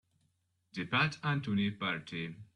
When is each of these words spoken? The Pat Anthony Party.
The 0.73 0.85
Pat 0.85 1.19
Anthony 1.23 1.69
Party. 1.69 2.35